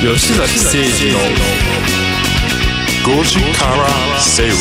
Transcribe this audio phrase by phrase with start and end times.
[0.00, 1.18] 吉崎誠二の
[3.20, 4.56] 5時から正論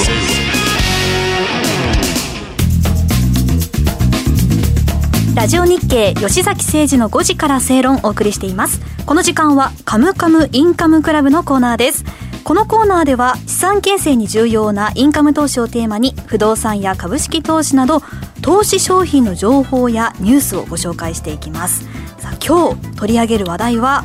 [5.36, 8.82] ラジオ日経吉崎誠二の5時から正論をお送りしています。
[9.06, 12.04] この時間はカムカムインカムクラブのコーナーです。
[12.44, 18.02] このコーナーでは資産形成に重要なインカム投資をテーマに不動産や株式投資など
[18.42, 21.84] 投資商品の情報やニュースをご紹介していきます。
[22.18, 24.04] さあ今日取り上げる話題は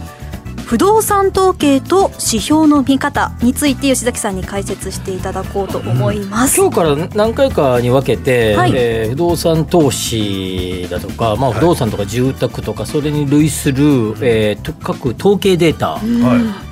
[0.73, 8.73] 不動産統計と指標の見方について吉崎さんに解説していただこうと思います、今日から何回かに分けて、はい。
[8.75, 16.01] えー不動産投資だとか、まあ、不動産とか住宅とかそれに類する、えーと各統計データは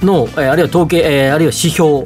[0.03, 2.05] いの、えーあるいは統計、えーあるいは指標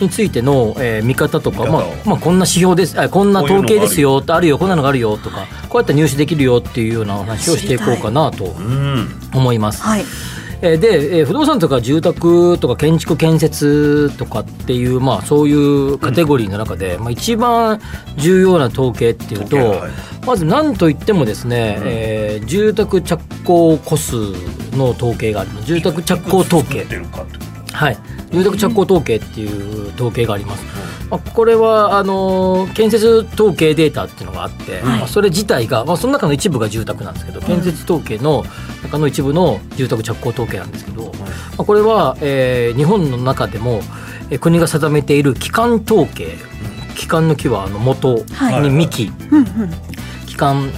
[0.00, 4.58] についての、えー見方とか、まあまあ、こんな指標ですあこんな統計ですよあるよ。
[4.58, 9.08] こんなのがあるよとかこうやって入手できるよっていうようなお話をしていこうかなとうん。
[9.34, 9.82] 思います。
[9.82, 10.04] はい
[10.62, 17.80] えーで、えー不動産とか住宅とか建築建設とかっていう、まあ、そういうカテゴリーの中で、まあ、一番
[18.16, 19.90] 重要な統計っていうと、はい
[20.24, 24.14] まず何といってもですね、えー住宅着工戸数
[24.76, 26.86] の統計があります住宅着工統計。
[27.72, 27.96] はい、
[28.32, 30.64] 住宅着工統計っていう統計があります。
[31.10, 38.44] まあ、これはあのー建設統計データっていうのがあって、まあ、それ自体が、まあ、その中の一部が住宅なんですけど建設統計の
[38.82, 41.26] 中の一部の住宅着工統計なんですけど、ま
[41.58, 43.82] あ、これは、えー日本の中でも、
[44.30, 46.38] えー国が定めている基幹統計。
[46.96, 48.60] 基幹の木はあの元はい。
[48.62, 49.44] に幹、うんうん。
[50.26, 50.72] 基幹、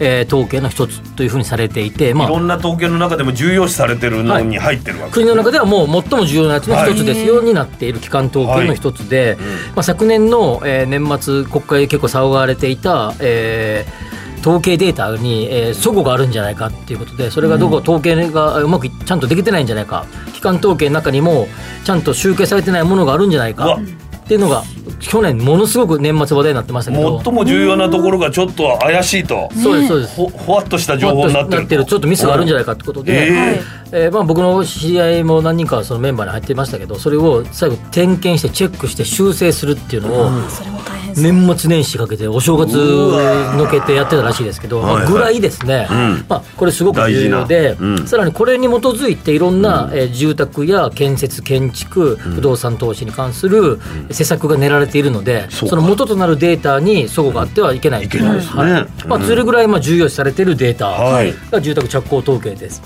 [0.00, 9.36] えー統計の一つというふうにされていて、まあ、いろんな統計の中でも重要視されてるのに入ってるわけ国の中ではもう最も重要なやつの一つですよになっている機関統計の一つで、
[9.76, 21.46] まあ、昨年の、えー年末国会で結構騒がれていた、えー統計データに、えー、齟齬があるんじゃないかっていうことでそれがどこ、統計がうまくちゃんとできてないんじゃないか機関統計の中にも
[21.84, 23.76] ちゃんと集計されてないものがあるんじゃないうかわ。
[23.76, 24.62] っていうのが
[25.00, 27.20] 去年ものすごく年末話題になってましたけど。
[27.22, 29.48] 最も重要なところがちょっと怪しいと。
[29.54, 30.16] そうですそうです。
[30.16, 31.84] ほほわっとした情報になってると。
[31.84, 33.60] ちょっとミスがあるんじゃないかってことで、えはい
[33.92, 46.24] えーまあ、僕の知り合いも何人かそのメンバーに入ってましたけどそれを最後点検してチェックして修正するっていうのをそれも大変年末年始かけてお正月のけてやってたらしいですけど、まあ、ぐらいですね、ん。
[46.28, 47.76] まあ、これすごく重要で、
[48.06, 53.78] さらにこれに基づいていろんな、えー住宅や建設建築不動産投資に関する
[54.10, 58.04] 施策が練られているので、その元となるデータに齟齬があってはいけない。
[58.04, 58.62] いけないですね。
[58.72, 58.86] はい。
[59.06, 61.32] まあ、それぐらいまあ重要視されているデータはい。
[61.50, 62.82] が住宅着工統計です。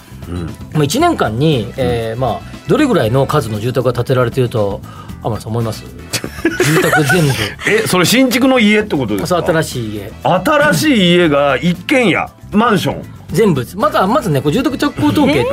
[0.73, 4.81] まあ、1年間に、えーまあ、どれぐらいの数の住宅が建てられていると
[5.23, 5.85] 天野さん思います？
[6.25, 7.33] 住宅全部
[7.71, 10.13] えそれ新築の家ってことですそうか新しい家。
[10.23, 12.29] 新しい家が一軒家。
[12.53, 13.03] マンション。
[13.31, 15.51] 全部まずはまずねこう住宅着工統計って、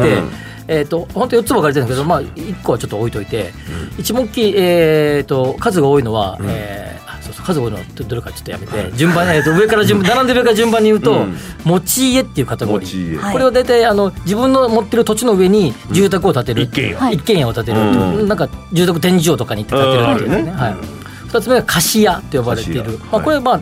[0.67, 3.51] えー、と本当4つ分かれてるんですけど、まあ、1個はちょっと置いといて、
[3.97, 6.90] 一番大きい、えー、と数が多いのは、えーあ
[7.21, 11.37] そうそう数が多いのはどどれかちょっとやめて、順番、えー、と上から順 並んで上から順番に言うと、うん。
[11.63, 13.31] 持ち家っていうカテゴリー。
[13.31, 17.11] これを大体あの自分の持ってる土地の上に住宅を建てる、一軒家。
[17.11, 17.83] 一軒家を建てる、う
[18.23, 18.27] ん。
[18.27, 20.51] なんか住宅展示場とかに行って建てるっていうね。
[20.51, 20.57] ね。
[20.57, 20.75] はい、
[21.29, 22.99] 2つ目が貸家と呼ばれている。
[23.11, 23.59] まあ、これはまあ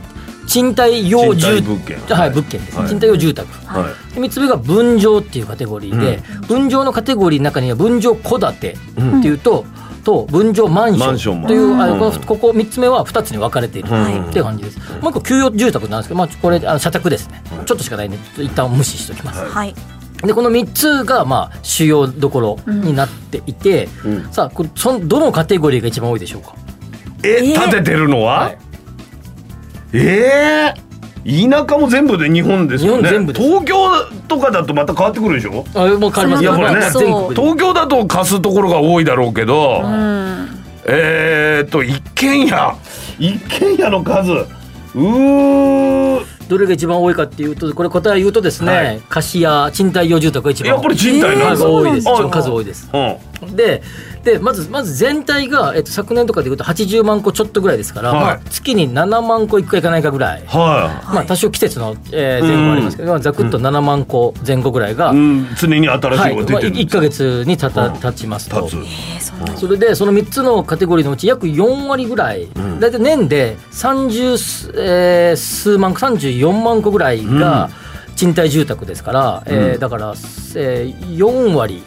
[0.49, 2.17] 賃貸用賃住貸物件。
[2.17, 2.89] はい、物件です、はい。
[2.89, 4.15] 賃貸用住宅、はい。
[4.15, 8.77] で3つ目が分譲っていうカテゴリーで、分譲のカテゴリーの中には分譲戸建て
[9.19, 9.65] っていうと、
[9.99, 11.41] と分譲マンション。
[11.41, 11.99] もョンという、あうん。
[11.99, 14.79] このここ3つ目は2つに分かれているうんっていう感じです。
[15.01, 19.45] もう一個給与住宅なんですけど、まあ、これあの社宅ですね、ちょっとしかないんでちょっと一旦無視しておきます。
[19.45, 19.75] はい。
[20.23, 24.31] でこの3つがまあ主要どころになっていて、うん。
[24.31, 26.55] さあこれそんどのカテゴリーが一番多いでしょうか？
[27.23, 27.59] ええー。
[27.59, 28.57] 建ててるのは、はい。
[29.93, 30.88] ええ
[31.25, 33.09] 田舎も全部で日本ですよね。
[33.33, 33.75] 東京
[34.27, 35.65] とかだとまた変わってくるでしょ？
[35.75, 36.43] あもう変わります。
[36.43, 36.81] いやこれね。
[37.35, 40.47] 東京だと貸すところが多いだろうけど、うん。
[40.85, 42.75] えー、っと一軒家。
[43.19, 44.31] 一軒家の数。
[44.31, 46.25] うー。
[46.47, 49.01] どれが一番多いかっていうとこれ答え言うとですね、はい。
[49.07, 52.07] 貸家賃貸用住宅が一番やっぱり賃貸なんです数多いです。
[52.31, 52.89] 数多いです。
[52.93, 53.81] うんで
[54.23, 58.21] でまずまず全体が、えっと、昨年とかでいうと80万個ちょっとぐらいですから、はい。
[58.21, 66.33] まあ、月に7万個いくかいかないかぐらい、はまあ、多少季節の、えー前後はありますけど、まあざくっと7万個前後ぐらいが、い、うん、常に新しはい。
[66.33, 68.67] いまあ、のが出てるんです1か月にたた経ちますと。
[68.67, 72.47] そんなそれでその3つのカテゴリーのうち約4割ぐらい、
[72.79, 77.69] 大体年で30数,、えー数万個34万個ぐらいが
[78.15, 80.13] 賃貸住宅ですから、えーだから、
[80.55, 81.83] えー、4割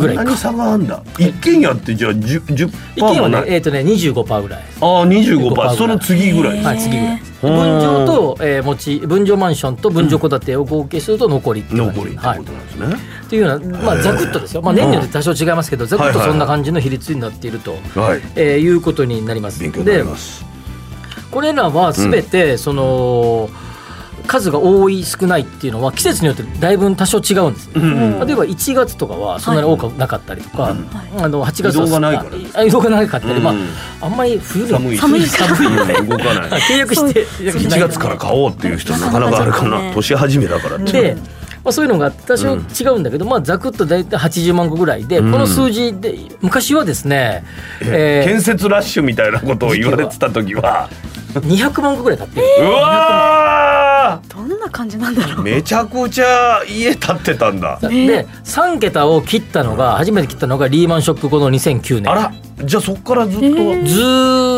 [0.00, 1.02] そんなに差があんだ。
[1.18, 3.42] 一軒家ってじゃあ 10%, 10一軒はもない。
[3.44, 4.62] ねえっ、とね25%ぐらい。
[4.80, 5.76] ああ25%ぐらい。
[5.76, 6.62] その次ぐらい。
[6.62, 7.18] はい次ぐらい。
[7.18, 12.86] うん分譲と、えー、持ち分譲マンションと分譲戸建てを合計すると残りっていう残りってはいことなんですね。
[13.26, 18.20] っていうような、まあ、ざくっとですよ、まあ、年によって多少違いますけど、ざくっとそんな感じの比率になっていると、はい。
[18.36, 19.60] えーいうことになります。
[19.60, 20.04] 勉強になで
[21.30, 23.50] これらはすべて、その
[24.26, 27.72] 数が多い少ないっていうのは季節によってだいぶ多少違うんですね。
[27.76, 27.80] う
[28.24, 28.26] ん。
[28.26, 30.76] 例えば1月とかはそんなに多くなかったりとか、
[31.18, 33.68] あの8月は移動がないから移動がなかったり、まあうん。
[34.00, 36.60] あんまり冬に寒い寒い寒いうん動かない。
[36.62, 40.92] 契約して1月から買おうっていう人なかなかあるかな年始めだからって。
[40.92, 41.16] で、
[41.64, 45.32] まあ、そういうのが多少違うんだけど、まあ、ざくっと大体80万個ぐらいで、うん。
[45.32, 47.42] この数字で昔はですね、
[47.80, 50.88] えー建設ラッシュみたいなことを言われてた時は。
[51.34, 55.42] 200万個ぐらい買ってる、うわどんな感じなんだろーう。
[55.42, 57.78] めちゃくちゃ家建ってたんだ。
[57.80, 62.12] で3桁を切ったのが初めて切ったのがリーマンショック後の2009年。
[62.12, 62.32] あら
[62.64, 63.84] じゃあそっからずっと、へー。
[63.84, 64.00] ず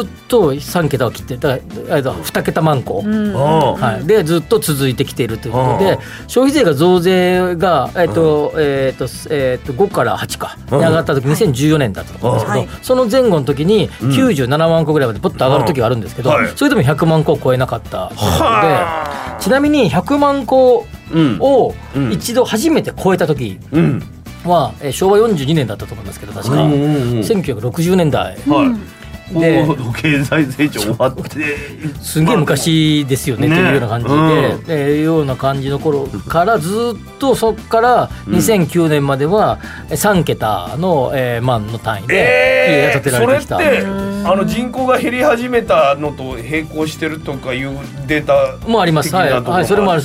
[0.02, 3.37] ーっと3桁を切ってだからえっと2桁万個、うん。
[3.37, 5.98] あはい、でずっと続いてきているということでうん。
[6.28, 10.78] 消費税が増税が、えっとえっとえっと5から8かにうん。
[10.81, 12.69] 上がった時2014年だったと思うんですけど、はい。
[12.82, 16.52] その前後の時に97万個ぐらいまでポッと上がる時があるんですけど、うんはい。
[16.56, 21.38] それでも100万個を超えなかったということではちなみに100万個うん。
[21.40, 22.12] をうん。
[22.12, 24.02] 一度初めて超えた時うん。
[24.44, 28.37] は、えー昭和42年だったと思いますけど確か、うんうんうん1960年代。
[28.49, 28.95] はい
[29.32, 31.56] でもう経済成長終わって
[32.02, 33.56] すんげえ昔ですよねね。
[33.56, 34.20] というような感じで、うん。
[34.69, 39.58] えーような感じの頃からずっとそこから2009年までは
[39.90, 43.58] 3桁の、えー万の単位で家がえー、建てらそれてきた。
[43.58, 49.14] てあの人口が減り始めたのと並行してるとかいうデータもあります。
[49.14, 50.02] はい、はい、それもある。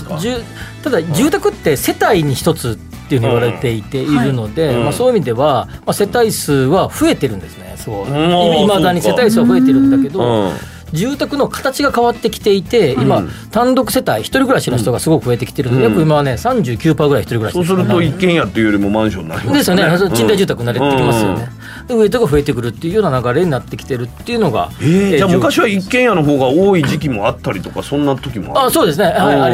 [0.84, 2.78] ただ住宅って世帯に一つ
[3.12, 7.76] っていうふうに言われていているので、うんまあそういう意味では、まあ世帯数は増えてるんですね。
[7.78, 8.10] そう。
[8.10, 10.52] んいまだに世帯数は増えてるんだけど、うん
[10.92, 21.48] 住宅の形が変わってきていて今、うん単独世帯一人暮らしの人がすごく増えてきてるので、うん約今はね39%ぐらい一人暮らしそうすると一軒家っていうよりもマンションになりますですよね、うん賃貸住宅になれてきますよね、
[21.88, 29.46] で上とか増えてくるっていうような流れになってきてるっていうのが、えー、じゃあ昔は一軒家の方が多い時期もあったりとかそんな時もあるあそうですね、はい、うんあ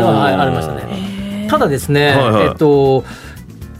[0.41, 3.05] ありましたねただですね、えっと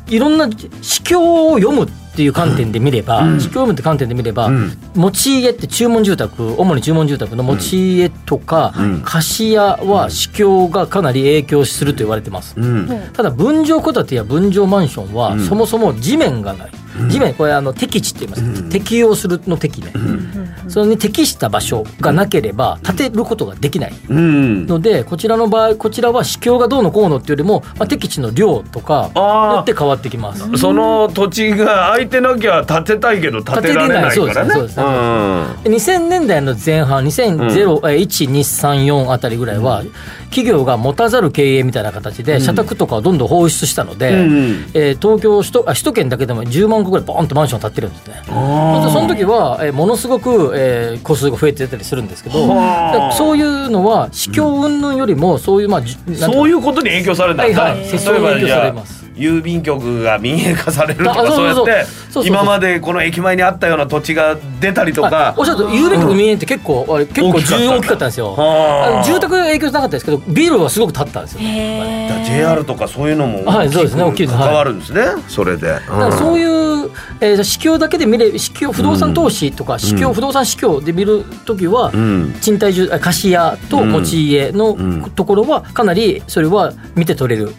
[0.09, 0.49] いろんな
[0.81, 1.87] 市況を読むっ
[2.17, 3.39] ていう観点で見れば、うん。
[3.39, 4.71] 市況を読むって観点で見れば、うん。
[4.95, 9.01] 持ち家って注文住宅主に注文住宅の持ち家とか、うん。
[9.01, 12.55] 貸家は市況がかなり影響すると言われてます。
[12.57, 12.87] うん。
[13.13, 15.45] ただ分譲戸建てや分譲マンションは、うん。
[15.45, 16.71] そもそも地面がない、
[17.09, 18.69] 地面これあの適地って言います、うん。
[18.69, 19.93] 適用するの適ね、
[20.67, 23.93] それに適した場所がなければ建てることができない。
[24.09, 24.65] うん。
[24.65, 30.57] のでこちらの場合こちらは市況がどうのこうのっていうよりも、まあ、適地の量とかによって変わってきます。
[30.57, 34.15] その土地が空いてなきゃ建てたいけど建てられないからね。
[34.15, 34.45] そうですね。
[34.69, 34.85] そう
[35.63, 39.83] で2000年代の前半20011234あたりぐらいは、
[40.29, 44.65] 企業が持たざる経営みたいな形で社宅とかをどんどん放出したので、うん。
[44.73, 48.21] えー東京首都あ首都圏だけでも10万個ぐらいボーンとマンション建ってるんですね。
[48.25, 52.47] その時は、えーものすごく、えー戸数が増えてたりするんですけど
[53.11, 57.79] そういうのは市況云々よりもそういうまあじなんてそういうことに影響されるんだ、はいはい。
[57.79, 59.05] 例えそういう影響されます。
[59.17, 61.55] 郵便局が民営化されるとかあそうそうそう。
[61.55, 62.27] そうやってそうそうそう。
[62.27, 67.57] 今までこの駅前にあったような土地が出たりとあかおっしゃると郵便局民営って結構、あれ結構大きかった。
[67.57, 68.35] んだ重要大きかったんですよ。
[69.05, 71.39] 住宅影響なかったですけどビルはすごく建ったんですよ。
[71.41, 74.03] へだから JR とかそういうのもはいそうですね。
[74.03, 74.37] 大きいです。
[74.37, 76.39] 関わるんですね、それで、だだからそう
[76.87, 76.91] いう、
[77.21, 82.33] えー、市況だけで見れ市況不動産投資とか市況、不動産市況で見るときは、うん。
[82.41, 85.11] 賃貸住あ貸家と持ち家のうん。
[85.11, 87.53] ところはかなりそれは見て取れる、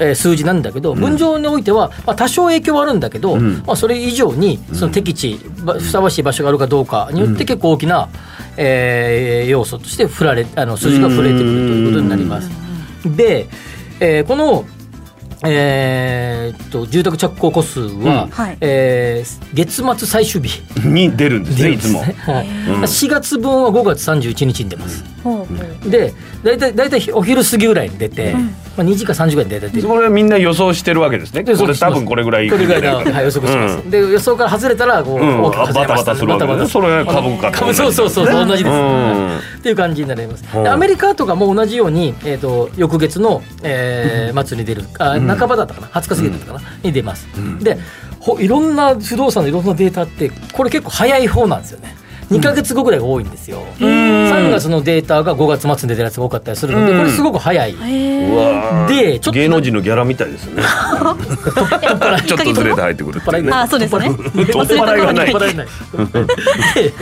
[0.00, 3.62] えー数字なんだけど、分譲においては、まあ、多少影響はあるんだけど、ん。
[3.66, 8.08] まあ、それ以上にその適地、ばふさわしい場所があるかどうかによって結構大きな、
[8.56, 12.50] えー要素として振られあの数字が触れてくるということになります。
[13.04, 13.48] で、
[14.00, 14.64] えーこの
[15.44, 18.30] えーっと住宅着工戸数は、うん。
[18.30, 18.58] はい。
[18.60, 20.62] えー月末最終日。
[20.86, 22.48] に出るんですねいつも、はい。
[22.48, 22.82] うん。
[22.82, 25.04] 4月分は5月31日に出ます。
[25.22, 25.44] ほうほ
[25.86, 25.90] う。
[25.90, 26.12] で
[26.42, 28.34] 大体大体お昼過ぎぐらいに出て、
[28.76, 31.42] まあ、2時か3時ぐらいに出てそれはみんな予想してるわけですね。
[31.42, 32.50] でこれ多分これぐらい。
[32.50, 33.90] これぐらいの、はい、予測します、うん。
[33.90, 35.42] で予想から外れたらこう、うん。
[35.42, 36.68] バタバタするわけですね。
[36.68, 39.38] それは株価とそうそうそうそう同じです、うん。
[39.38, 45.26] っていう感じになります、うアメリカとかも同じように、えー、と翌月の、えー末に出るあん。
[45.26, 45.86] 半ばだったかな。
[45.88, 47.26] 20日過ぎだったかな、に出ます、
[47.62, 47.78] で
[48.20, 51.96] ほいろんな不動産のいろんなデータってこれ結構早い方なんですよね
[52.30, 57.76] 2か月後ぐらいが多いんですよ、3月のデータが5月末に出てるやつが多かったりするのでこれすごく早い、う
[58.36, 58.88] わー。
[58.88, 60.62] でちょっと芸能人のギャラみたいですね。
[62.26, 63.50] ちょっとずれて入ってくるってね。
[63.52, 64.10] あそうですね。
[64.34, 65.00] 取っ払い。
[65.00, 65.32] はない。
[65.32, 65.66] 取っ払いない。
[66.74, 66.92] で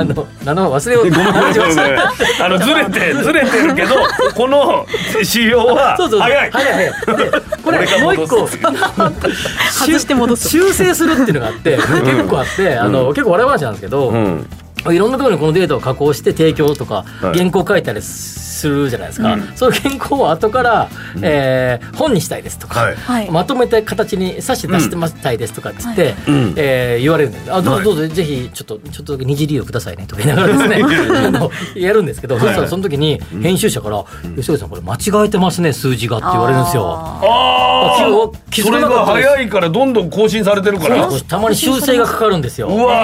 [0.00, 1.98] あのあの忘れようごめんごめんごめん。
[2.42, 3.94] あのずれてずれてるけど
[4.34, 6.50] この指標はそうそう早い。
[6.50, 7.18] 早い早い。
[7.18, 7.30] で
[7.62, 10.48] これもう一個外して戻す。
[10.48, 14.46] 修正するっていうのがあって結構あってあの結構笑い話なんですけど、うん
[14.90, 17.38] いろんなところにこのデータを加工して提供とかはい。
[17.38, 20.88] 原稿書いたりするじゃないですか、その原稿を後から、
[21.22, 22.96] えー本にしたいですとか、はい。
[22.96, 23.30] はい。
[23.30, 26.54] まとめた形にさして出してましたいですとかっつって、うん。
[26.56, 27.52] えー言われるんです。
[27.52, 27.84] あどうはい。
[27.84, 30.82] ぞどうぞぜひちょっとちょっとだけ二次利用くださいねとか言いながらですね。
[31.26, 34.04] あのやるんですけど、そしたらその時に編集者から
[34.36, 36.96] 「吉岡さんこれ間違えてますね数字が」って言われるんですよ。
[36.96, 41.08] ああ気それが早いからどんどん更新されてるから。
[41.28, 42.68] たまに修正がかかるんですよ。
[42.68, 42.94] うわ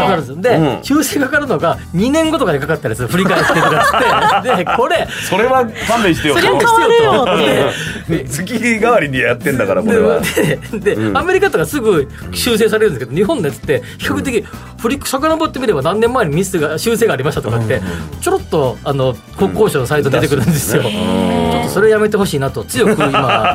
[0.00, 0.78] かかるんですで、うん。
[0.82, 3.08] 修正がかかるのが2年後とかでかかったりする。
[3.08, 4.56] 振り返ってとかっつって。
[4.64, 4.97] でこれ
[5.28, 6.36] それは勘弁してよ。
[6.36, 9.52] それは変わるよで月代わりにやって。
[9.52, 14.44] んだからこれはでで、アメリカとかすぐ修正されるんですけど日本のやつって比較的
[14.78, 17.80] 振り遡ってみれば何年前にミスが修正がありましたとかって
[18.20, 20.82] ちょろっとあの国交省のサイト出てくるんですよ。
[20.82, 23.54] ちょっとそれやめてほしいなと強く今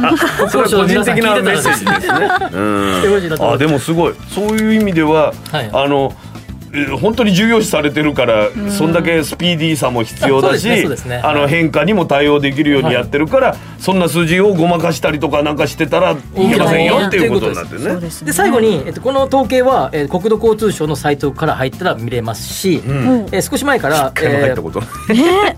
[0.50, 1.92] それは個人的なメッセージで。
[1.94, 2.30] ですね。
[3.02, 3.64] てほしいなと思って。
[3.64, 4.14] あでもすごい。
[4.34, 5.70] そういう意味では、はい。
[5.72, 6.33] あのえ
[7.00, 11.50] 本当に重要視されてるから、そんだけスピーディーさも必要だし、ねねあのはい。
[11.50, 18.02] 変化にも対応できるようにやってるから、そんな数字をごまかしたりとかなんかしてたらいけませんよっていうことになってるね。
[18.02, 18.22] です。
[18.24, 18.28] ね。
[18.28, 23.28] で最後に、えっと、この統計は、えー国土交通省のサイトから入ったら見れますし、ん。
[23.32, 24.88] えー少し前から、一回も入ったこと、ね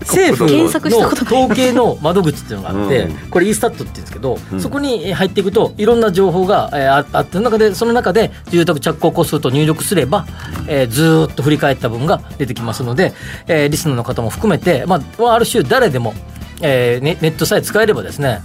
[0.00, 3.12] 政府検索したの統計の窓口っていうのがあって、うん。
[3.30, 10.26] これ e スタットって言うんですけど、そこに入っていくといろんな情報が、えーああってその中でその中で住宅着工戸数と入力すれば、
[10.68, 13.12] えーずーっと振り返った分が出てきますので、
[13.46, 16.14] えーリスナーの方も含めて、まあ、ある種誰でも、
[16.62, 18.40] えーネネットさえ使えればですね、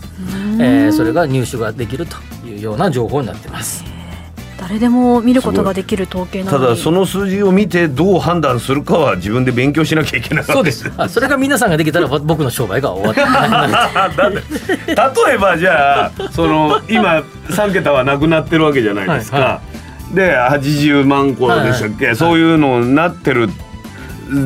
[0.60, 3.84] えーそれが入手ができるというような情報になってます。
[4.60, 10.90] 誰でも見ることができる統計なのにただその数字を見てどう判断するかは自分で勉強しなきゃいけないそうです。
[10.98, 13.22] あそれが皆さんができたら 僕の商売が終わって。
[14.88, 19.62] 例えばじゃあその今3桁はなくなってるわけじゃないですか、はいは
[20.14, 23.48] で80万個でしたっけ、そういうのになってる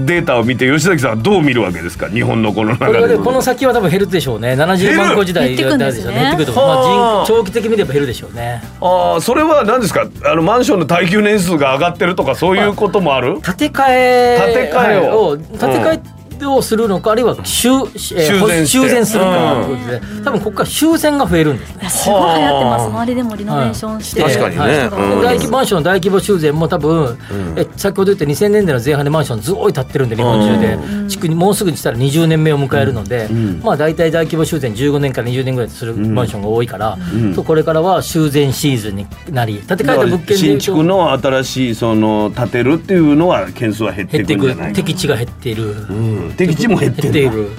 [0.05, 2.09] データを見て吉崎さんはどう見るわけですか？
[2.09, 3.17] 日本のこの中で。
[3.19, 4.53] この先は多分減るでしょうね。
[4.53, 6.13] 70万個時代減ってくんですね。
[6.13, 7.21] 減ってくると思うまはあ。
[7.21, 8.63] あ人長期的に見れば減るでしょうね。
[8.81, 10.07] ああそれは何ですか？
[10.25, 15.27] あのマンションの耐久年数が上がってるとかそういうこともある、建て替え建て替えを。
[15.29, 15.39] はい。
[15.39, 16.14] 建て替え
[16.45, 19.53] をするのかあるいは修,、えー修繕するか。
[19.53, 19.65] うん。
[19.65, 22.85] ということで多分ここから修繕が増えるんですねすごい流行ってます。
[22.87, 24.33] 周りでもリノベーションして、はい。
[24.33, 24.87] 確かにね。
[24.87, 25.13] 人が多い。
[25.13, 25.21] うん。
[25.21, 27.17] 大規模マンションの大規模修繕も多分、
[27.55, 30.77] え先ほど言った2000年代の前半でマンションず多い建ってるんで日本中で
[31.07, 33.29] 地区にもうすぐにしたら20年目を迎えるので、
[33.63, 36.97] まあ大体大規模修繕15年から20年ぐらいするマンションが多いから、
[37.35, 45.71] とこれからは修繕シーズンになり建て替えた物件新築の新しいその建てるっていうのは件数は減っていくんじゃないか敵地が減っている。
[45.71, 47.49] うん敵地も減って減っている。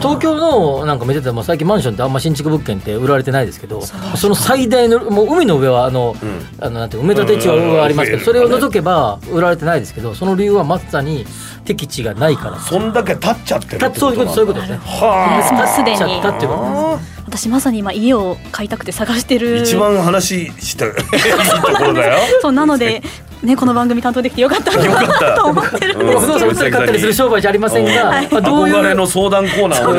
[0.00, 6.14] 東京のなんか見てても最近マンションってあんま新築物件って売られてないですけどその最大のもう海の上はあの、
[6.60, 11.24] あのなんて埋め立て地はありますけどそれを除けば売られてないですけどその理由はまさに
[11.64, 12.60] 敵地がないから。
[12.60, 14.78] そんだけ経っちゃってるってたそういうことそういうとことですね。
[14.84, 19.62] はもうすでに立っちゃったっていうことです私まさに今家を買いたくて探してる。
[19.62, 22.18] 一番話したいいところだよ。
[22.42, 23.02] そうなので
[23.44, 29.94] ねこの番組担当できてよかったなと思ってるんです不動産売ったり買ったりする商売じゃありませんが、はい憧れの相談コーナーを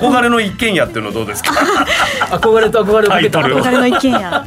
[0.00, 1.50] 憧れの一軒家っていうのどうですか？
[2.36, 3.40] 憧れと憧れをかけた。
[3.42, 4.44] タイトル憧れの一軒家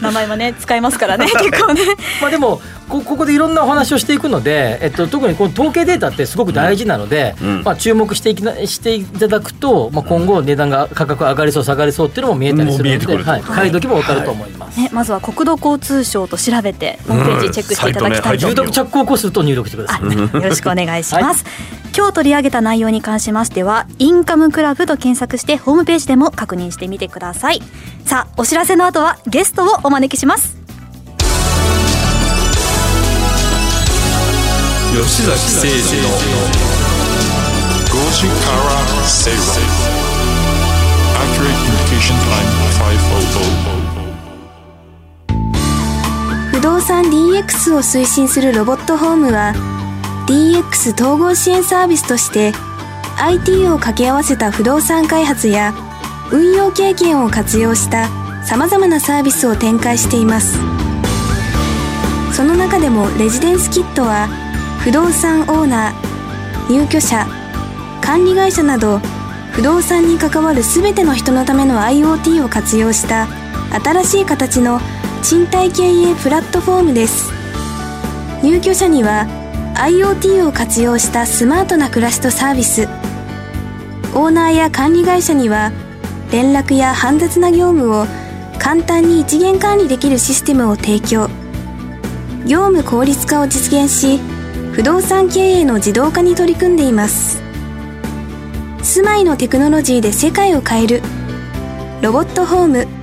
[0.00, 1.82] 名前はね使えますからね 結構ね。
[2.20, 7.62] まあでもこここでいろんなお話をしていくので、えっと、特にこの統計データってすごく大事なので、うん。
[7.64, 14.80] まあ、注目していきなしていただくと、まあ、今後値段が価格上がりそう下がりそうっていうのも見えたりするので、もう見えてくるはい、買い時も分かると思います。
[14.80, 18.48] ねまずは国土交通省と調べてホームページチェックしていただきたいと。
[18.48, 18.54] うん。
[18.54, 20.08] 住宅着工戸数と入力してください。
[20.08, 20.16] ね。
[20.34, 21.44] よろしくお願いします、
[21.96, 27.62] 今日取り上げた内容に関しましてはインカムクラブと検索してホームページでも確認してみてください。
[28.04, 30.56] さあお知らせの後はゲストをお招きします。
[34.92, 35.72] 吉崎誠二
[36.02, 36.08] の
[37.86, 38.68] 5時から
[39.06, 39.38] 正論
[41.14, 42.48] Accurate Communication Time
[46.50, 49.54] 500不動産 DX を推進するロボットホームは
[50.26, 52.52] DX 統合支援サービスとして
[53.18, 55.72] IT を掛け合わせた不動産開発や
[56.32, 58.19] 運用経験を活用した
[58.50, 60.58] 様々なサービスを展開しています。
[62.32, 64.26] その中でもレジデンスキットは
[64.80, 67.28] 不動産オーナー入居者
[68.02, 68.98] 管理会社など
[69.52, 73.28] 不動産に関わる全ての人のための IoT を活用した
[73.84, 74.80] 新しい形の
[75.22, 77.30] 賃貸経営プラットフォームです。
[78.42, 79.28] 入居者には
[79.76, 82.88] IoT を活用したスマートな暮らしとサービス。
[84.12, 85.70] オーナーや管理会社には
[86.32, 88.06] 連絡や煩雑な業務を
[88.70, 91.28] 簡単に一元管理できるシステムを提供。
[92.46, 94.20] 業務効率化を実現し
[94.72, 97.42] 不動産経営の自動化に取り組んでいます。
[98.80, 101.02] 住まいのテクノロジーで世界を変える。
[102.00, 102.99] ロボットホーム。